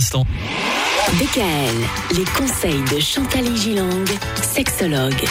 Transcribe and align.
instant. 0.00 0.26
DKL, 1.18 2.16
les 2.16 2.24
conseils 2.24 2.82
de 2.90 2.98
Chantal 2.98 3.54
Gilang, 3.54 4.06
sexologue. 4.40 5.28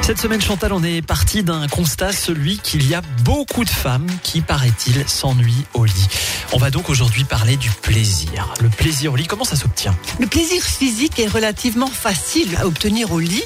Cette 0.00 0.18
semaine, 0.18 0.40
Chantal, 0.40 0.72
on 0.72 0.82
est 0.82 1.02
parti 1.02 1.44
d'un 1.44 1.68
constat, 1.68 2.10
celui 2.10 2.58
qu'il 2.58 2.84
y 2.88 2.96
a 2.96 3.00
beaucoup 3.22 3.64
de 3.64 3.70
femmes 3.70 4.08
qui, 4.24 4.40
paraît-il, 4.40 5.08
s'ennuient 5.08 5.66
au 5.74 5.84
lit. 5.84 6.08
On 6.52 6.58
va 6.58 6.70
donc 6.70 6.90
aujourd'hui 6.90 7.22
parler 7.22 7.56
du 7.56 7.70
plaisir. 7.70 8.52
Le 8.60 8.70
plaisir 8.70 9.12
au 9.12 9.16
lit, 9.16 9.28
comment 9.28 9.44
ça 9.44 9.54
s'obtient? 9.54 9.96
Le 10.18 10.26
plaisir 10.26 10.60
physique 10.60 11.20
est 11.20 11.28
relativement 11.28 11.86
facile 11.86 12.56
à 12.56 12.66
obtenir 12.66 13.12
au 13.12 13.20
lit, 13.20 13.44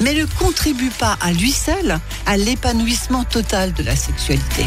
mais 0.00 0.14
ne 0.14 0.24
contribue 0.24 0.90
pas 0.90 1.18
à 1.20 1.32
lui 1.32 1.50
seul 1.50 1.98
à 2.26 2.36
l'épanouissement 2.36 3.24
total 3.24 3.72
de 3.72 3.82
la 3.82 3.96
sexualité. 3.96 4.66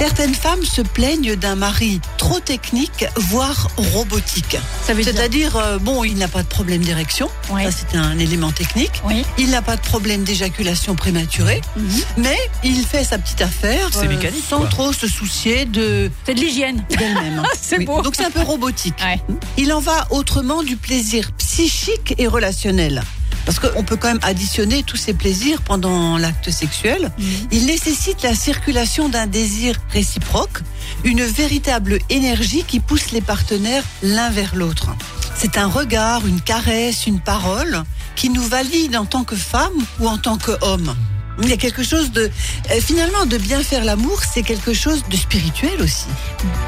Certaines 0.00 0.34
femmes 0.34 0.64
se 0.64 0.80
plaignent 0.80 1.36
d'un 1.36 1.56
mari 1.56 2.00
trop 2.16 2.40
technique, 2.40 3.04
voire 3.16 3.68
robotique. 3.76 4.56
C'est-à-dire, 4.86 5.56
euh, 5.56 5.76
bon, 5.78 6.04
il 6.04 6.16
n'a 6.16 6.26
pas 6.26 6.42
de 6.42 6.48
problème 6.48 6.82
d'érection, 6.82 7.28
Oui. 7.50 7.64
ça 7.64 7.70
c'est 7.70 7.98
un 7.98 8.18
élément 8.18 8.50
technique. 8.50 9.02
Oui. 9.04 9.26
Il 9.36 9.50
n'a 9.50 9.60
pas 9.60 9.76
de 9.76 9.82
problème 9.82 10.24
d'éjaculation 10.24 10.94
prématurée, 10.94 11.60
Mhm. 11.76 12.00
mais 12.16 12.38
il 12.64 12.82
fait 12.86 13.04
sa 13.04 13.18
petite 13.18 13.42
affaire 13.42 13.90
euh, 13.98 14.08
mécanique, 14.08 14.42
sans 14.48 14.60
quoi. 14.60 14.68
trop 14.68 14.92
se 14.94 15.06
soucier 15.06 15.66
de 15.66 16.10
C'est 16.24 16.34
de 16.34 16.40
l'hygiène. 16.40 16.82
d'elle-même. 16.88 17.42
C'est 17.60 17.76
Oui. 17.76 17.84
beau. 17.84 18.00
Donc 18.00 18.14
c'est 18.16 18.24
un 18.24 18.30
peu 18.30 18.40
robotique. 18.40 18.94
Ouais. 19.04 19.20
Il 19.58 19.70
en 19.70 19.80
va 19.80 20.06
autrement 20.10 20.62
du 20.62 20.76
plaisir 20.76 21.30
psychique 21.32 22.14
et 22.16 22.26
relationnel. 22.26 23.02
Parce 23.46 23.58
qu'on 23.58 23.82
peut 23.82 23.96
quand 23.96 24.08
même 24.08 24.20
additionner 24.22 24.82
tous 24.82 24.96
ces 24.96 25.14
plaisirs 25.14 25.62
pendant 25.62 26.18
l'acte 26.18 26.50
sexuel. 26.50 27.10
Mhm. 27.18 27.24
Il 27.52 27.66
nécessite 27.66 28.22
la 28.22 28.34
circulation 28.34 29.08
d'un 29.08 29.26
désir 29.26 29.76
réciproque, 29.90 30.60
une 31.04 31.22
véritable 31.22 31.98
énergie 32.08 32.64
qui 32.64 32.80
pousse 32.80 33.12
les 33.12 33.20
partenaires 33.20 33.84
l'un 34.02 34.30
vers 34.30 34.54
l'autre. 34.54 34.90
C'est 35.36 35.56
un 35.56 35.66
regard, 35.66 36.26
une 36.26 36.40
caresse, 36.40 37.06
une 37.06 37.20
parole 37.20 37.82
qui 38.14 38.28
nous 38.28 38.42
valide 38.42 38.96
en 38.96 39.06
tant 39.06 39.24
que 39.24 39.36
femme 39.36 39.72
ou 39.98 40.06
en 40.06 40.18
tant 40.18 40.36
qu'homme. 40.36 40.94
Il 41.42 41.48
y 41.48 41.52
a 41.52 41.56
quelque 41.56 41.82
chose 41.82 42.10
de... 42.12 42.22
euh, 42.70 42.80
finalement, 42.80 43.24
de 43.24 43.38
bien 43.38 43.62
faire 43.62 43.84
l'amour, 43.84 44.20
c'est 44.30 44.42
quelque 44.42 44.74
chose 44.74 45.02
de 45.10 45.16
spirituel 45.16 45.80
aussi. 45.80 46.06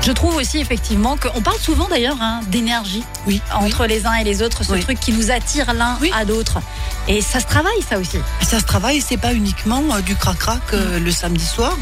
Je 0.00 0.12
trouve 0.12 0.34
aussi 0.36 0.58
effectivement 0.58 1.16
qu'on 1.18 1.42
parle 1.42 1.58
souvent 1.58 1.88
d'ailleurs 1.88 2.16
hein, 2.20 2.40
d'énergie 2.48 3.02
Oui. 3.26 3.42
entre 3.52 3.86
les 3.86 4.06
uns 4.06 4.14
et 4.14 4.24
les 4.24 4.40
autres, 4.42 4.64
ce 4.64 4.72
Oui. 4.72 4.80
truc 4.80 4.98
qui 4.98 5.12
nous 5.12 5.30
attire 5.30 5.74
l'un 5.74 5.98
Oui. 6.00 6.10
à 6.14 6.24
l'autre. 6.24 6.60
Et 7.06 7.20
ça 7.20 7.40
se 7.40 7.46
travaille 7.46 7.82
ça 7.88 7.98
aussi. 7.98 8.18
Ça 8.40 8.60
se 8.60 8.64
travaille, 8.64 9.00
c'est 9.02 9.18
pas 9.18 9.34
uniquement 9.34 9.82
euh, 9.92 10.00
du 10.00 10.16
crac-crac 10.16 10.62
euh, 10.72 10.98
le 10.98 11.10
samedi 11.10 11.44
soir. 11.44 11.76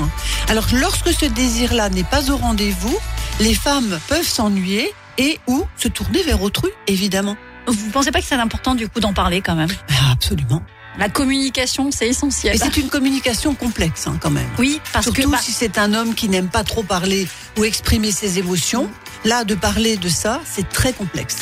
Alors 0.49 0.67
lorsque 0.73 1.13
ce 1.13 1.27
désir-là 1.27 1.91
n'est 1.91 2.03
pas 2.05 2.29
au 2.31 2.37
rendez-vous, 2.37 2.99
les 3.39 3.55
femmes 3.55 4.01
peuvent 4.09 4.27
s'ennuyer 4.27 4.93
et 5.19 5.39
ou 5.47 5.65
se 5.77 5.87
tourner 5.89 6.23
vers 6.25 6.43
autrui, 6.43 6.71
évidemment. 6.89 7.37
Vous 7.69 7.91
pensez 7.91 8.11
pas 8.11 8.21
que 8.21 8.27
c'est 8.27 8.35
important 8.35 8.75
du 8.75 8.89
coup 8.89 8.99
d'en 9.01 9.13
parler 9.13 9.43
quand 9.43 9.55
même? 9.55 9.71
Ah, 9.91 10.13
Absolument. 10.13 10.63
La 10.99 11.09
communication, 11.09 11.91
c'est 11.91 12.09
essentiel. 12.09 12.55
Et 12.55 12.59
c'est 12.59 12.77
une 12.77 12.89
communication 12.89 13.55
complexe 13.55 14.07
hein, 14.07 14.19
quand 14.21 14.31
même. 14.31 14.49
Oui, 14.59 14.81
parce 14.93 15.07
Surtout 15.07 15.23
que 15.23 15.29
bah, 15.29 15.39
si 15.41 15.53
c'est 15.53 15.79
un 15.79 15.95
homme 15.95 16.15
qui 16.15 16.29
n'aime 16.29 16.49
pas 16.49 16.65
trop 16.65 16.83
parler 16.83 17.29
ou 17.59 17.65
exprimer 17.65 18.13
ses 18.13 18.39
émotions. 18.39 18.89
Là, 19.25 19.45
de 19.45 19.55
parler 19.55 19.99
de 19.99 20.09
ça, 20.09 20.41
c'est 20.51 20.67
très 20.71 20.95
complexe. 20.95 21.37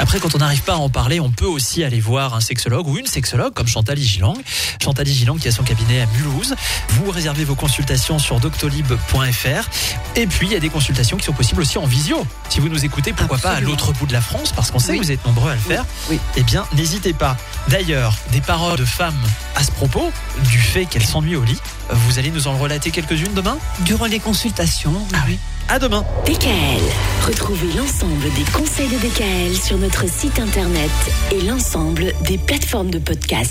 Après, 0.00 0.18
quand 0.18 0.34
on 0.34 0.38
n'arrive 0.38 0.62
pas 0.62 0.72
à 0.72 0.76
en 0.78 0.88
parler, 0.88 1.20
on 1.20 1.30
peut 1.30 1.44
aussi 1.46 1.84
aller 1.84 2.00
voir 2.00 2.34
un 2.34 2.40
sexologue 2.40 2.88
ou 2.88 2.98
une 2.98 3.06
sexologue 3.06 3.52
comme 3.54 3.68
Chantal 3.68 3.98
Gilang. 3.98 4.34
Chantal 4.82 5.06
Gilang 5.06 5.36
qui 5.38 5.46
a 5.46 5.52
son 5.52 5.62
cabinet 5.62 6.00
à 6.00 6.06
Mulhouse. 6.06 6.56
Vous 6.88 7.08
réservez 7.12 7.44
vos 7.44 7.54
consultations 7.54 8.18
sur 8.18 8.40
doctolib.fr. 8.40 9.68
Et 10.16 10.26
puis, 10.26 10.48
il 10.48 10.52
y 10.52 10.56
a 10.56 10.60
des 10.60 10.70
consultations 10.70 11.16
qui 11.16 11.24
sont 11.24 11.32
possibles 11.32 11.60
aussi 11.60 11.78
en 11.78 11.86
visio. 11.86 12.26
Si 12.48 12.58
vous 12.58 12.68
nous 12.68 12.84
écoutez, 12.84 13.12
pourquoi 13.12 13.38
pas 13.38 13.52
à 13.52 13.60
l'autre 13.60 13.92
bout 13.92 14.06
de 14.06 14.12
la 14.12 14.20
France, 14.20 14.52
parce 14.54 14.70
qu'on 14.72 14.80
sait 14.80 14.92
Oui. 14.92 14.98
que 14.98 15.04
vous 15.04 15.12
êtes 15.12 15.24
nombreux 15.24 15.52
à 15.52 15.54
le 15.54 15.60
faire. 15.60 15.84
Oui. 16.08 16.18
Eh 16.36 16.42
bien, 16.42 16.66
n'hésitez 16.74 17.12
pas. 17.12 17.36
D'ailleurs, 17.68 18.16
des 18.32 18.40
paroles 18.40 18.78
de 18.78 18.84
femmes 18.84 19.14
à 19.54 19.62
ce 19.62 19.70
propos, 19.70 20.10
du 20.48 20.58
fait 20.58 20.86
qu'elles 20.86 21.06
s'ennuient 21.06 21.36
au 21.36 21.44
lit, 21.44 21.58
vous 21.92 22.18
allez 22.18 22.30
nous 22.30 22.46
en 22.48 22.56
relater 22.56 22.90
quelques-unes 22.90 23.34
demain 23.34 23.58
Durant 23.80 24.06
les 24.06 24.20
consultations, 24.20 24.92
oui, 24.92 25.14
Ah 25.14 25.24
oui. 25.28 25.38
À 25.68 25.78
demain 25.78 26.04
DKL, 26.26 26.82
retrouvez 27.28 27.72
l'ensemble 27.76 28.24
des 28.34 28.42
conseils 28.52 28.88
de 28.88 28.96
DKL 28.98 29.56
sur 29.56 29.78
notre 29.78 30.08
site 30.08 30.40
internet 30.40 30.90
et 31.30 31.40
l'ensemble 31.42 32.12
des 32.22 32.38
plateformes 32.38 32.90
de 32.90 32.98
podcast. 32.98 33.48